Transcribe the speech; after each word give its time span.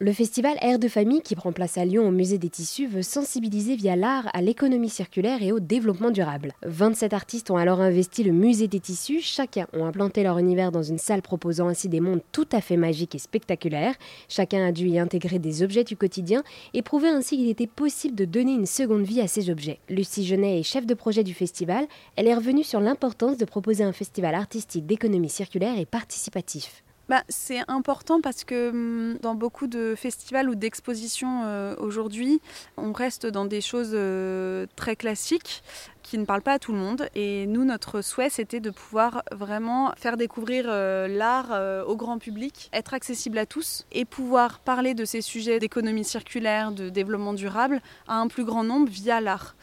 Le 0.00 0.12
festival 0.12 0.56
Air 0.60 0.80
de 0.80 0.88
famille 0.88 1.22
qui 1.22 1.36
prend 1.36 1.52
place 1.52 1.78
à 1.78 1.84
Lyon 1.84 2.08
au 2.08 2.10
musée 2.10 2.36
des 2.36 2.48
tissus 2.48 2.88
veut 2.88 3.02
sensibiliser 3.02 3.76
via 3.76 3.94
l'art 3.94 4.28
à 4.34 4.42
l'économie 4.42 4.88
circulaire 4.88 5.40
et 5.40 5.52
au 5.52 5.60
développement 5.60 6.10
durable. 6.10 6.52
27 6.66 7.12
artistes 7.12 7.48
ont 7.52 7.56
alors 7.56 7.80
investi 7.80 8.24
le 8.24 8.32
musée 8.32 8.66
des 8.66 8.80
tissus, 8.80 9.20
chacun 9.20 9.68
ont 9.72 9.84
implanté 9.84 10.24
leur 10.24 10.38
univers 10.38 10.72
dans 10.72 10.82
une 10.82 10.98
salle 10.98 11.22
proposant 11.22 11.68
ainsi 11.68 11.88
des 11.88 12.00
mondes 12.00 12.22
tout 12.32 12.48
à 12.50 12.60
fait 12.60 12.76
magiques 12.76 13.14
et 13.14 13.20
spectaculaires. 13.20 13.94
Chacun 14.28 14.66
a 14.66 14.72
dû 14.72 14.88
y 14.88 14.98
intégrer 14.98 15.38
des 15.38 15.62
objets 15.62 15.84
du 15.84 15.96
quotidien 15.96 16.42
et 16.74 16.82
prouver 16.82 17.08
ainsi 17.08 17.36
qu'il 17.36 17.48
était 17.48 17.68
possible 17.68 18.16
de 18.16 18.24
donner 18.24 18.54
une 18.54 18.66
seconde 18.66 19.04
vie 19.04 19.20
à 19.20 19.28
ces 19.28 19.48
objets. 19.48 19.78
Lucie 19.88 20.26
Genet 20.26 20.58
est 20.58 20.64
chef 20.64 20.86
de 20.86 20.94
projet 20.94 21.22
du 21.22 21.34
festival, 21.34 21.86
elle 22.16 22.26
est 22.26 22.34
revenue 22.34 22.64
sur 22.64 22.80
l'importance 22.80 23.38
de 23.38 23.44
proposer 23.44 23.84
un 23.84 23.92
festival 23.92 24.34
artistique 24.34 24.86
d'économie 24.86 25.28
circulaire 25.28 25.78
et 25.78 25.86
participatif. 25.86 26.82
Bah, 27.08 27.22
c'est 27.28 27.60
important 27.68 28.20
parce 28.22 28.44
que 28.44 28.70
hum, 28.70 29.18
dans 29.20 29.34
beaucoup 29.34 29.66
de 29.66 29.94
festivals 29.94 30.48
ou 30.48 30.54
d'expositions 30.54 31.42
euh, 31.44 31.74
aujourd'hui, 31.78 32.40
on 32.78 32.92
reste 32.92 33.26
dans 33.26 33.44
des 33.44 33.60
choses 33.60 33.92
euh, 33.92 34.66
très 34.74 34.96
classiques 34.96 35.62
qui 36.02 36.18
ne 36.18 36.24
parlent 36.24 36.42
pas 36.42 36.54
à 36.54 36.58
tout 36.58 36.72
le 36.72 36.78
monde. 36.78 37.08
Et 37.14 37.46
nous, 37.46 37.64
notre 37.64 38.02
souhait, 38.02 38.28
c'était 38.30 38.60
de 38.60 38.70
pouvoir 38.70 39.22
vraiment 39.32 39.92
faire 39.96 40.16
découvrir 40.16 40.66
euh, 40.68 41.08
l'art 41.08 41.86
au 41.86 41.96
grand 41.96 42.18
public, 42.18 42.70
être 42.72 42.94
accessible 42.94 43.38
à 43.38 43.46
tous 43.46 43.86
et 43.92 44.04
pouvoir 44.04 44.60
parler 44.60 44.94
de 44.94 45.04
ces 45.04 45.20
sujets 45.20 45.58
d'économie 45.58 46.04
circulaire, 46.04 46.72
de 46.72 46.88
développement 46.88 47.32
durable 47.32 47.80
à 48.06 48.18
un 48.18 48.28
plus 48.28 48.44
grand 48.44 48.64
nombre 48.64 48.88
via 48.90 49.20
l'art. 49.20 49.56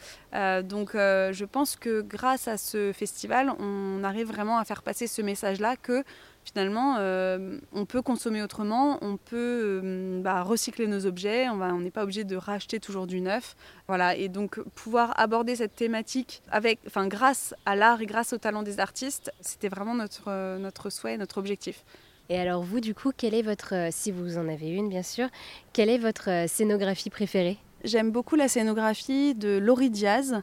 donc 0.64 0.90
je 0.94 1.44
pense 1.44 1.76
que 1.76 2.00
grâce 2.00 2.48
à 2.48 2.56
ce 2.56 2.92
festival, 2.92 3.52
on 3.60 4.02
arrive 4.02 4.26
vraiment 4.26 4.58
à 4.58 4.64
faire 4.64 4.82
passer 4.82 5.06
ce 5.06 5.22
message-là 5.22 5.76
que 5.76 6.02
finalement, 6.44 6.96
euh, 6.98 7.58
on 7.72 7.84
peut 7.86 8.02
consommer 8.02 8.42
autrement, 8.42 8.98
on 9.02 9.16
peut 9.16 9.80
euh, 9.82 10.20
bah, 10.22 10.42
recycler 10.42 10.86
nos 10.86 11.06
objets, 11.06 11.48
on 11.48 11.80
n'est 11.80 11.90
pas 11.90 12.02
obligé 12.02 12.24
de 12.24 12.36
racheter 12.36 12.80
toujours 12.80 13.06
du 13.06 13.20
neuf. 13.20 13.56
Voilà, 13.88 14.16
et 14.16 14.28
donc 14.28 14.60
pouvoir 14.74 15.18
aborder 15.18 15.56
cette 15.56 15.74
thématique 15.74 16.42
avec, 16.50 16.80
enfin, 16.86 17.06
grâce 17.06 17.54
à 17.66 17.76
l'art 17.76 18.00
et 18.00 18.06
grâce 18.06 18.32
au 18.32 18.38
talent 18.38 18.62
des 18.62 18.80
artistes, 18.80 19.32
c'était 19.40 19.68
vraiment 19.68 19.94
notre, 19.94 20.24
euh, 20.28 20.58
notre 20.58 20.90
souhait, 20.90 21.16
notre 21.16 21.38
objectif. 21.38 21.84
Et 22.28 22.38
alors 22.38 22.62
vous, 22.62 22.80
du 22.80 22.94
coup, 22.94 23.10
quelle 23.16 23.34
est 23.34 23.42
votre, 23.42 23.88
si 23.90 24.10
vous 24.10 24.38
en 24.38 24.48
avez 24.48 24.70
une 24.70 24.88
bien 24.88 25.02
sûr, 25.02 25.28
quelle 25.72 25.90
est 25.90 25.98
votre 25.98 26.48
scénographie 26.48 27.10
préférée? 27.10 27.58
J'aime 27.84 28.12
beaucoup 28.12 28.36
la 28.36 28.46
scénographie 28.46 29.34
de 29.34 29.58
Laurie 29.58 29.90
Diaz, 29.90 30.40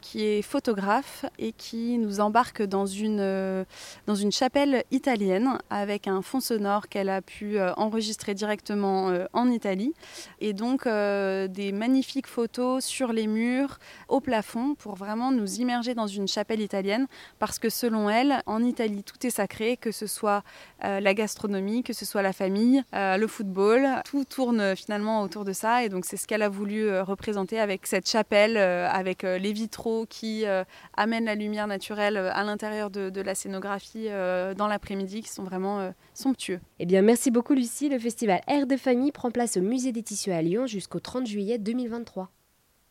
qui 0.00 0.24
est 0.24 0.42
photographe 0.42 1.24
et 1.38 1.52
qui 1.52 1.98
nous 1.98 2.20
embarque 2.20 2.62
dans 2.62 2.86
une, 2.86 3.20
euh, 3.20 3.64
dans 4.06 4.14
une 4.14 4.32
chapelle 4.32 4.84
italienne 4.90 5.58
avec 5.70 6.08
un 6.08 6.20
fond 6.22 6.40
sonore 6.40 6.88
qu'elle 6.88 7.08
a 7.08 7.22
pu 7.22 7.58
euh, 7.58 7.72
enregistrer 7.74 8.34
directement 8.34 9.12
en 9.32 9.50
Italie. 9.50 9.94
Et 10.40 10.52
donc 10.52 10.86
des 10.86 11.72
magnifiques 11.72 12.26
photos 12.26 12.84
sur 12.84 13.12
les 13.12 13.26
murs, 13.26 13.78
au 14.08 14.20
plafond, 14.20 14.74
pour 14.74 14.94
vraiment 14.94 15.30
nous 15.30 15.60
immerger 15.60 15.94
dans 15.94 16.06
une 16.06 16.28
chapelle 16.28 16.60
italienne. 16.60 17.06
Parce 17.38 17.58
que 17.58 17.68
selon 17.68 18.10
elle, 18.10 18.42
en 18.46 18.62
Italie, 18.62 19.04
tout 19.04 19.26
est 19.26 19.30
sacré, 19.30 19.76
que 19.76 19.92
ce 19.92 20.06
soit 20.06 20.42
la 20.82 21.14
gastronomie, 21.14 21.82
que 21.82 21.92
ce 21.92 22.04
soit 22.04 22.22
la 22.22 22.32
famille, 22.32 22.82
le 22.92 23.26
football. 23.26 23.86
Tout 24.04 24.24
tourne 24.24 24.76
finalement 24.76 25.22
autour 25.22 25.44
de 25.44 25.52
ça. 25.52 25.84
Et 25.84 25.88
donc 25.88 26.04
c'est 26.04 26.16
ce 26.16 26.26
qu'elle 26.26 26.42
a 26.42 26.48
voulu 26.48 27.00
représenter 27.00 27.60
avec 27.60 27.86
cette 27.86 28.08
chapelle, 28.08 28.56
avec 28.56 29.22
les 29.22 29.52
vitres 29.52 29.67
qui 30.08 30.46
euh, 30.46 30.64
amènent 30.96 31.24
la 31.24 31.34
lumière 31.34 31.66
naturelle 31.66 32.16
euh, 32.16 32.30
à 32.32 32.44
l'intérieur 32.44 32.90
de, 32.90 33.20
la 33.20 33.34
scénographie 33.34 34.06
euh, 34.08 34.54
dans 34.54 34.68
l'après-midi 34.68 35.22
qui 35.22 35.28
sont 35.28 35.44
vraiment 35.44 35.92
somptueux. 36.14 36.60
Eh 36.78 36.86
bien, 36.86 37.02
merci 37.02 37.30
beaucoup 37.30 37.54
Lucie. 37.54 37.88
Le 37.88 37.98
festival 37.98 38.40
Air 38.46 38.66
de 38.66 38.76
famille 38.76 39.12
prend 39.12 39.30
place 39.30 39.56
au 39.56 39.60
musée 39.60 39.92
des 39.92 40.02
tissus 40.02 40.32
à 40.32 40.42
Lyon 40.42 40.66
jusqu'au 40.66 41.00
30 41.00 41.26
juillet 41.26 41.58
2023. 41.58 42.30